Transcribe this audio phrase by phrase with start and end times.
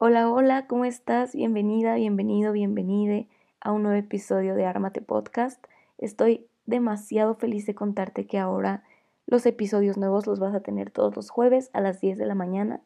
[0.00, 1.34] Hola, hola, ¿cómo estás?
[1.34, 3.26] Bienvenida, bienvenido, bienvenide
[3.60, 5.60] a un nuevo episodio de Ármate Podcast.
[5.98, 8.84] Estoy demasiado feliz de contarte que ahora
[9.26, 12.36] los episodios nuevos los vas a tener todos los jueves a las 10 de la
[12.36, 12.80] mañana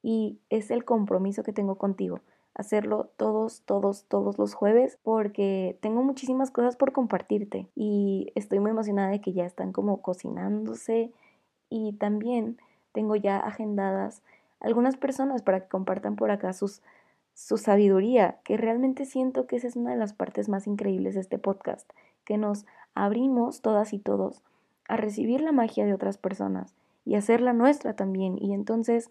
[0.00, 2.20] y es el compromiso que tengo contigo,
[2.54, 8.70] hacerlo todos, todos, todos los jueves porque tengo muchísimas cosas por compartirte y estoy muy
[8.70, 11.10] emocionada de que ya están como cocinándose
[11.68, 12.58] y también
[12.92, 14.22] tengo ya agendadas
[14.60, 16.82] algunas personas para que compartan por acá sus,
[17.34, 21.20] su sabiduría, que realmente siento que esa es una de las partes más increíbles de
[21.20, 21.90] este podcast,
[22.24, 24.42] que nos abrimos todas y todos
[24.88, 28.36] a recibir la magia de otras personas y hacerla nuestra también.
[28.38, 29.10] Y entonces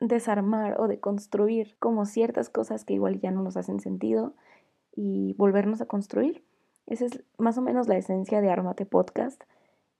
[0.00, 4.34] desarmar o de construir como ciertas cosas que igual ya no nos hacen sentido
[4.94, 6.44] y volvernos a construir.
[6.86, 9.42] Esa es más o menos la esencia de Armate Podcast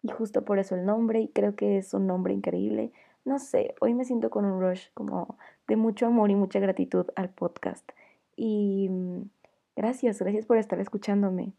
[0.03, 2.93] y justo por eso el nombre y creo que es un nombre increíble.
[3.29, 7.09] No sé, hoy me siento con un rush como de mucho amor y mucha gratitud
[7.15, 7.87] al podcast.
[8.37, 9.25] Y mm,
[9.77, 11.53] gracias, gracias por estar escuchándome.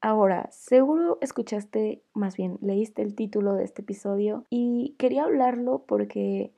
[0.00, 6.54] Ahora, seguro escuchaste, más bien leíste el título de este episodio y quería hablarlo porque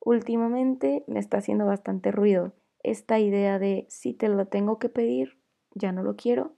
[0.00, 2.52] últimamente me está haciendo bastante ruido
[2.82, 5.36] esta idea de si te lo tengo que pedir,
[5.74, 6.52] ya no lo quiero.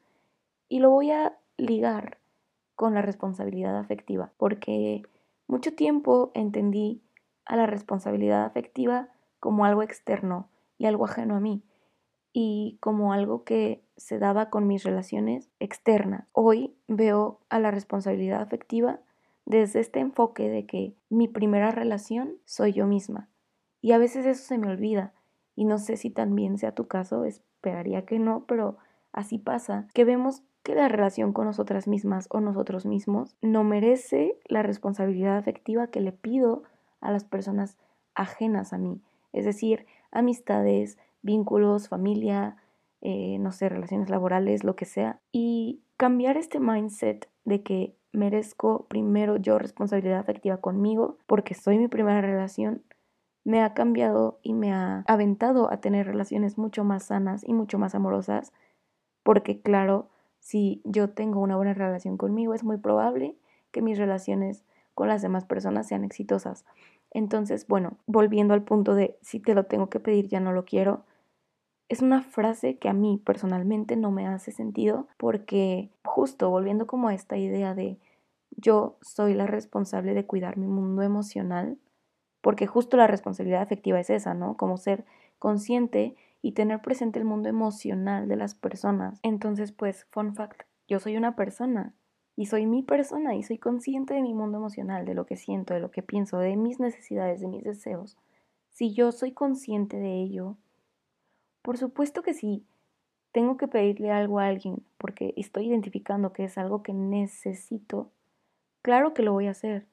[0.69, 2.19] Y lo voy a ligar
[2.77, 5.03] con la responsabilidad afectiva, porque
[5.51, 7.03] mucho tiempo entendí
[7.45, 9.09] a la responsabilidad afectiva
[9.41, 10.49] como algo externo
[10.79, 11.65] y algo ajeno a mí,
[12.33, 16.29] y como algo que se daba con mis relaciones externas.
[16.33, 19.01] Hoy veo a la responsabilidad afectiva
[19.45, 23.29] desde este enfoque de que mi primera relación soy yo misma
[23.81, 25.13] y a veces eso se me olvida.
[25.57, 28.79] Y no sé si también sea tu caso, esperaría que no, pero
[29.13, 34.39] así pasa, que vemos que la relación con nosotras mismas o nosotros mismos no merece
[34.47, 36.63] la responsabilidad afectiva que le pido
[37.01, 37.79] a las personas
[38.15, 39.01] ajenas a mí.
[39.33, 42.57] Es decir, amistades, vínculos, familia,
[43.01, 45.21] eh, no sé, relaciones laborales, lo que sea.
[45.33, 51.89] Y cambiar este mindset de que merezco primero yo responsabilidad afectiva conmigo porque soy mi
[51.89, 52.83] primera relación
[53.45, 57.79] me ha cambiado y me ha aventado a tener relaciones mucho más sanas y mucho
[57.79, 58.53] más amorosas,
[59.23, 60.09] porque claro,
[60.41, 63.37] si yo tengo una buena relación conmigo, es muy probable
[63.71, 64.65] que mis relaciones
[64.95, 66.65] con las demás personas sean exitosas.
[67.13, 70.65] Entonces, bueno, volviendo al punto de si te lo tengo que pedir, ya no lo
[70.65, 71.05] quiero,
[71.89, 77.09] es una frase que a mí personalmente no me hace sentido porque justo volviendo como
[77.09, 77.99] a esta idea de
[78.57, 81.79] yo soy la responsable de cuidar mi mundo emocional,
[82.41, 84.57] porque justo la responsabilidad afectiva es esa, ¿no?
[84.57, 85.05] Como ser
[85.39, 89.21] consciente y tener presente el mundo emocional de las personas.
[89.23, 91.95] Entonces, pues, fun fact, yo soy una persona
[92.37, 95.75] y soy mi persona y soy consciente de mi mundo emocional, de lo que siento,
[95.75, 98.17] de lo que pienso, de mis necesidades, de mis deseos.
[98.71, 100.57] Si yo soy consciente de ello,
[101.63, 102.65] por supuesto que sí,
[103.33, 108.11] tengo que pedirle algo a alguien porque estoy identificando que es algo que necesito,
[108.83, 109.87] claro que lo voy a hacer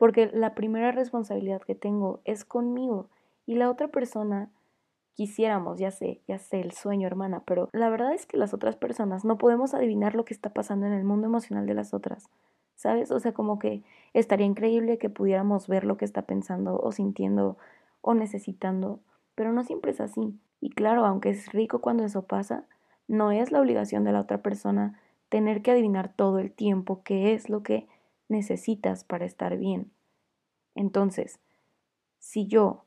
[0.00, 3.10] porque la primera responsabilidad que tengo es conmigo
[3.44, 4.50] y la otra persona
[5.14, 8.76] quisiéramos, ya sé, ya sé, el sueño, hermana, pero la verdad es que las otras
[8.76, 12.28] personas no podemos adivinar lo que está pasando en el mundo emocional de las otras,
[12.74, 13.10] ¿sabes?
[13.10, 13.82] O sea, como que
[14.14, 17.58] estaría increíble que pudiéramos ver lo que está pensando o sintiendo
[18.00, 19.00] o necesitando,
[19.34, 20.38] pero no siempre es así.
[20.60, 22.64] Y claro, aunque es rico cuando eso pasa,
[23.08, 27.34] no es la obligación de la otra persona tener que adivinar todo el tiempo qué
[27.34, 27.88] es lo que
[28.28, 29.90] necesitas para estar bien.
[30.74, 31.40] Entonces,
[32.18, 32.84] si yo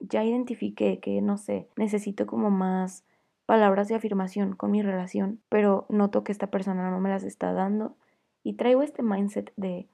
[0.00, 3.04] ya identifiqué que, no sé, necesito como más
[3.46, 7.52] palabras de afirmación con mi relación, pero noto que esta persona no me las está
[7.52, 7.96] dando
[8.42, 9.88] y traigo este mindset de,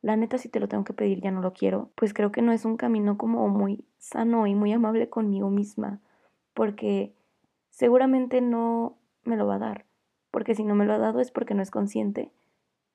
[0.00, 2.42] la neta, si te lo tengo que pedir, ya no lo quiero, pues creo que
[2.42, 6.00] no es un camino como muy sano y muy amable conmigo misma,
[6.54, 7.12] porque
[7.70, 9.86] seguramente no me lo va a dar,
[10.30, 12.30] porque si no me lo ha dado es porque no es consciente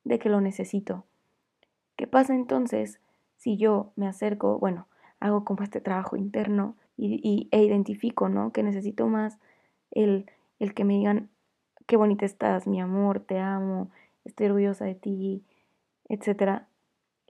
[0.03, 1.05] de que lo necesito.
[1.95, 2.99] ¿Qué pasa entonces
[3.37, 4.87] si yo me acerco, bueno,
[5.23, 8.51] hago como este trabajo interno y, e identifico, ¿no?
[8.51, 9.39] Que necesito más
[9.91, 10.27] el,
[10.59, 11.29] el que me digan,
[11.87, 13.89] qué bonita estás, mi amor, te amo,
[14.25, 15.43] estoy orgullosa de ti,
[16.07, 16.67] etcétera,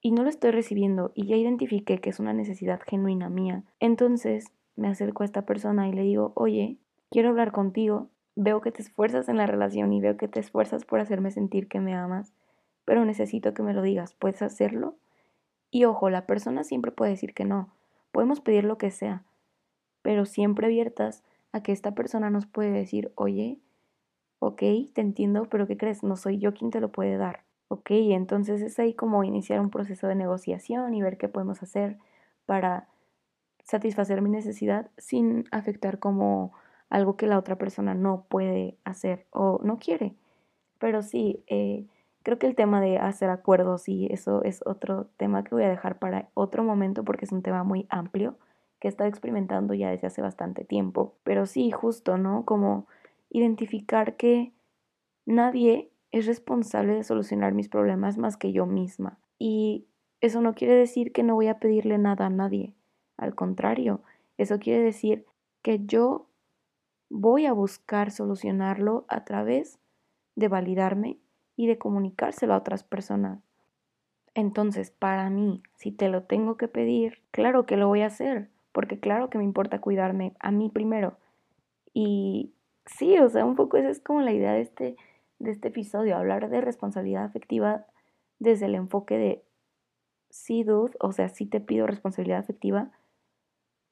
[0.01, 3.63] y no lo estoy recibiendo y ya identifiqué que es una necesidad genuina mía.
[3.79, 4.45] Entonces
[4.75, 6.77] me acerco a esta persona y le digo, oye,
[7.09, 10.83] quiero hablar contigo, veo que te esfuerzas en la relación y veo que te esfuerzas
[10.83, 12.33] por hacerme sentir que me amas
[12.85, 14.95] pero necesito que me lo digas, ¿puedes hacerlo?
[15.71, 17.69] Y ojo, la persona siempre puede decir que no,
[18.13, 19.25] podemos pedir lo que sea,
[20.03, 23.59] pero siempre abiertas a que esta persona nos puede decir, oye,
[24.39, 24.61] ok,
[24.93, 26.03] te entiendo, pero ¿qué crees?
[26.03, 27.43] No soy yo quien te lo puede dar.
[27.69, 31.97] Ok, entonces es ahí como iniciar un proceso de negociación y ver qué podemos hacer
[32.45, 32.87] para
[33.63, 36.53] satisfacer mi necesidad sin afectar como
[36.89, 40.13] algo que la otra persona no puede hacer o no quiere.
[40.77, 41.87] Pero sí, eh,
[42.23, 45.69] creo que el tema de hacer acuerdos y eso es otro tema que voy a
[45.69, 48.37] dejar para otro momento porque es un tema muy amplio
[48.79, 51.15] que he estado experimentando ya desde hace bastante tiempo.
[51.23, 52.43] Pero sí, justo, ¿no?
[52.45, 52.87] Como
[53.29, 54.53] identificar que
[55.25, 59.19] nadie es responsable de solucionar mis problemas más que yo misma.
[59.39, 59.87] Y
[60.21, 62.73] eso no quiere decir que no voy a pedirle nada a nadie.
[63.17, 64.01] Al contrario,
[64.37, 65.25] eso quiere decir
[65.61, 66.27] que yo
[67.09, 69.79] voy a buscar solucionarlo a través
[70.35, 71.19] de validarme
[71.55, 73.39] y de comunicárselo a otras personas.
[74.35, 78.49] Entonces, para mí, si te lo tengo que pedir, claro que lo voy a hacer,
[78.71, 81.17] porque claro que me importa cuidarme a mí primero.
[81.93, 82.53] Y
[82.85, 84.95] sí, o sea, un poco esa es como la idea de este,
[85.39, 87.85] de este episodio, hablar de responsabilidad afectiva
[88.39, 89.43] desde el enfoque de
[90.29, 92.89] sí, dude, o sea, sí te pido responsabilidad afectiva,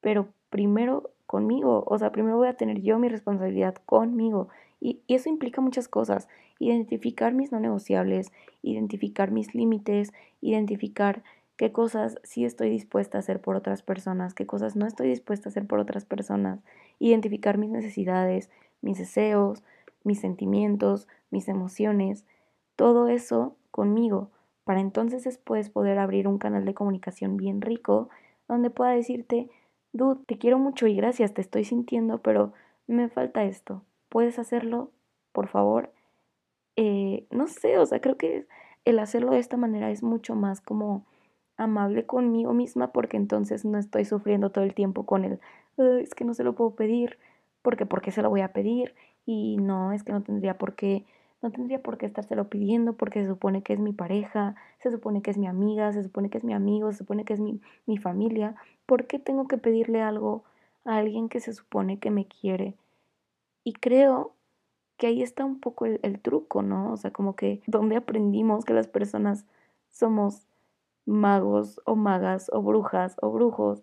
[0.02, 4.50] pero primero conmigo, o sea, primero voy a tener yo mi responsabilidad conmigo.
[4.82, 6.28] Y, y, eso implica muchas cosas,
[6.60, 10.12] identificar mis no negociables, identificar mis límites,
[10.42, 11.24] identificar
[11.56, 15.48] qué cosas sí estoy dispuesta a hacer por otras personas, qué cosas no estoy dispuesta
[15.48, 16.60] a hacer por otras personas,
[17.00, 18.50] identificar mis necesidades,
[18.82, 19.64] mis deseos,
[20.04, 22.26] mis sentimientos, mis emociones,
[22.76, 24.32] todo eso conmigo
[24.64, 28.10] para entonces después poder abrir un canal de comunicación bien rico
[28.48, 29.50] donde pueda decirte,
[29.94, 32.54] dude, te quiero mucho y gracias, te estoy sintiendo, pero
[32.88, 33.84] me falta esto.
[34.12, 34.92] ¿Puedes hacerlo?
[35.32, 35.94] Por favor.
[36.76, 38.46] Eh, no sé, o sea, creo que
[38.84, 41.06] el hacerlo de esta manera es mucho más como
[41.56, 45.40] amable conmigo misma porque entonces no estoy sufriendo todo el tiempo con el,
[46.02, 47.20] es que no se lo puedo pedir,
[47.62, 48.96] porque ¿por qué se lo voy a pedir?
[49.26, 51.06] Y no, es que no tendría por qué
[51.42, 55.22] no tendría por qué estárselo pidiendo porque se supone que es mi pareja, se supone
[55.22, 57.62] que es mi amiga, se supone que es mi amigo, se supone que es mi,
[57.86, 58.56] mi familia.
[58.86, 60.44] ¿Por qué tengo que pedirle algo
[60.84, 62.76] a alguien que se supone que me quiere?
[63.64, 64.36] Y creo
[64.98, 66.92] que ahí está un poco el, truco, ¿no?
[66.94, 69.46] O sea, como que donde aprendimos que las personas
[69.90, 70.48] somos
[71.06, 73.82] magos o magas o brujas o brujos,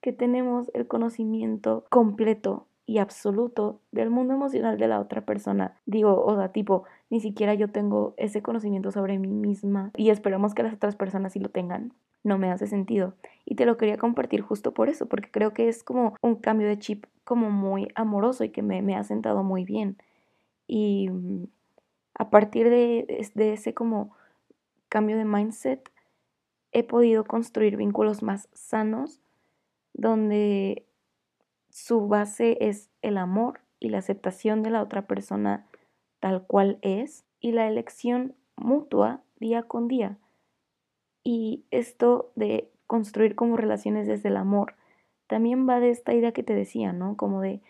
[0.00, 5.76] que tenemos el conocimiento completo y absoluto del mundo emocional de la otra persona.
[5.86, 10.54] Digo, o sea, tipo, ni siquiera yo tengo ese conocimiento sobre mí misma y esperamos
[10.54, 11.92] que las otras personas sí lo tengan.
[12.24, 13.14] No me hace sentido.
[13.44, 16.66] Y te lo quería compartir justo por eso, porque creo que es como un cambio
[16.66, 19.96] de chip como muy amoroso y que me, me ha sentado muy bien.
[20.66, 21.44] Y mm,
[22.14, 24.16] a partir de, de ese como
[24.88, 25.92] cambio de mindset,
[26.72, 29.20] he podido construir vínculos más sanos
[29.92, 30.86] donde
[31.70, 35.66] su base es el amor y la aceptación de la otra persona
[36.20, 40.18] tal cual es y la elección mutua día con día.
[41.24, 44.74] Y esto de construir como relaciones desde el amor
[45.26, 47.16] también va de esta idea que te decía, ¿no?
[47.16, 47.60] Como de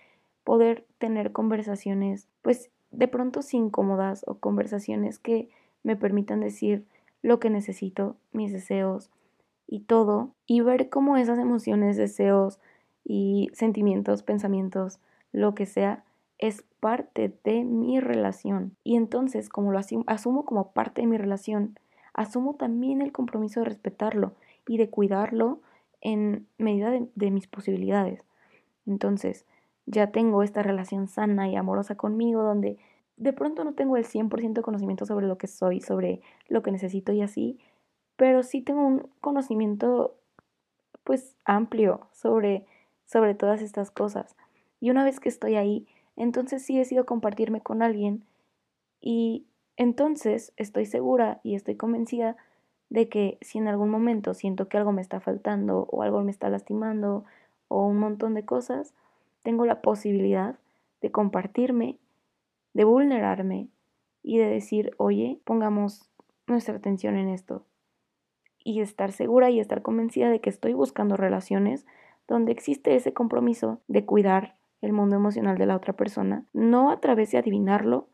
[0.45, 5.51] poder tener conversaciones, pues de pronto incómodas o conversaciones que
[5.83, 6.87] me permitan decir
[7.23, 9.11] lo que necesito, mis deseos
[9.67, 12.59] y todo, y ver cómo esas emociones, deseos,
[13.05, 15.01] y sentimientos, pensamientos,
[15.33, 16.05] lo que sea,
[16.39, 18.77] es parte de mi relación.
[18.83, 21.79] Y entonces, como lo asumo como parte de mi relación,
[22.15, 24.33] asumo también el compromiso de respetarlo
[24.67, 25.61] y de cuidarlo
[26.01, 28.25] en medida de, mis posibilidades.
[28.87, 29.45] Entonces,
[29.87, 32.79] ya tengo esta relación sana y amorosa conmigo donde
[33.17, 36.73] de pronto no tengo el 100% de conocimiento sobre lo que soy, sobre lo que
[36.73, 37.59] necesito y así,
[38.17, 40.15] pero sí tengo un conocimiento
[41.05, 42.67] pues amplio sobre
[43.11, 44.37] sobre todas estas cosas.
[44.81, 45.87] Y una vez que estoy ahí,
[46.17, 48.25] entonces sí decido compartirme con alguien
[49.01, 52.37] y entonces estoy segura y estoy convencida
[52.89, 56.31] de que si en algún momento siento que algo me está faltando o algo me
[56.31, 57.25] está lastimando
[57.69, 58.95] o un montón de cosas,
[59.43, 60.57] tengo la posibilidad
[61.01, 61.99] de compartirme,
[62.75, 63.69] de vulnerarme
[64.23, 66.11] y de decir, oye, pongamos
[66.47, 67.65] nuestra atención en esto.
[68.63, 71.87] Y estar segura y estar convencida de que estoy buscando relaciones
[72.31, 77.01] donde existe ese compromiso de cuidar el mundo emocional de la otra persona, no a
[77.01, 78.07] través de adivinarlo,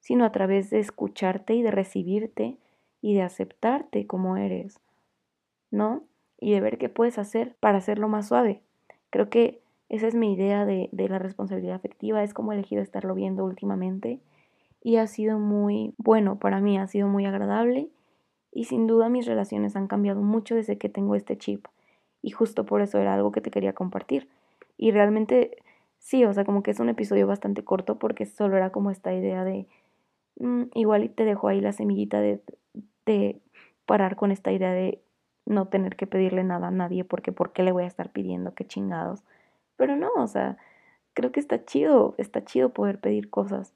[0.00, 2.58] sino a través de escucharte y de recibirte
[3.00, 4.80] y de aceptarte como eres,
[5.70, 6.04] ¿no?
[6.38, 8.60] Y de ver qué puedes hacer para hacerlo más suave.
[9.08, 12.82] Creo que esa es mi idea de, de la responsabilidad afectiva, es como he elegido
[12.82, 14.20] estarlo viendo últimamente
[14.82, 17.88] y ha sido muy bueno para mí, ha sido muy agradable
[18.52, 21.66] y sin duda mis relaciones han cambiado mucho desde que tengo este chip
[22.24, 24.30] y justo por eso era algo que te quería compartir.
[24.78, 25.58] Y realmente
[25.98, 29.12] sí, o sea, como que es un episodio bastante corto porque solo era como esta
[29.12, 29.66] idea de
[30.40, 32.40] mm, igual y te dejo ahí la semillita de,
[33.04, 33.40] de
[33.84, 35.02] parar con esta idea de
[35.44, 38.54] no tener que pedirle nada a nadie porque ¿por qué le voy a estar pidiendo
[38.54, 39.22] qué chingados?
[39.76, 40.56] Pero no, o sea,
[41.12, 43.74] creo que está chido, está chido poder pedir cosas.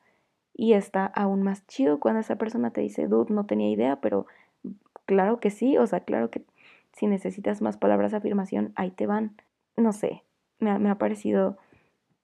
[0.55, 4.27] Y está aún más chido cuando esa persona te dice, dude, no tenía idea, pero
[5.05, 6.45] claro que sí, o sea, claro que
[6.99, 9.37] si necesitas más palabras de afirmación, ahí te van.
[9.77, 10.25] No sé,
[10.59, 11.57] me ha, parecido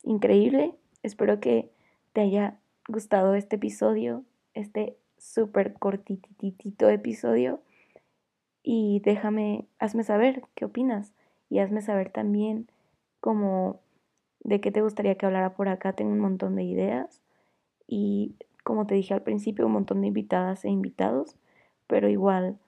[0.03, 0.75] increíble.
[1.05, 1.71] Espero que
[2.13, 7.63] te haya gustado este episodio, este súper cortititito episodio.
[8.65, 11.15] Y déjame, hazme saber qué opinas.
[11.49, 12.69] Y hazme saber también
[13.21, 13.81] como
[14.41, 15.93] de qué te gustaría que hablara por acá.
[15.93, 17.23] Tengo un montón de ideas.
[17.87, 21.37] Y como te dije al principio, un montón de invitadas e invitados.
[21.87, 22.59] Pero igual,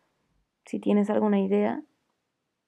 [0.67, 1.83] si tienes alguna idea,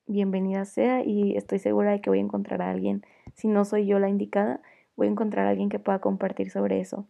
[0.08, 1.04] bienvenida sea.
[1.04, 3.04] Y estoy segura de que voy a encontrar a alguien.
[3.34, 4.60] Si no soy yo la indicada,
[4.96, 7.06] voy a encontrar a alguien que pueda compartir sobre eso.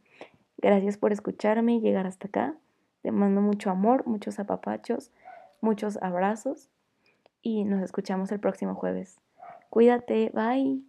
[0.58, 2.56] Gracias por escucharme y llegar hasta acá.
[3.02, 5.12] Te mando mucho amor, muchos apapachos,
[5.60, 6.68] muchos abrazos
[7.42, 9.20] y nos escuchamos el próximo jueves.
[9.70, 10.87] Cuídate, bye.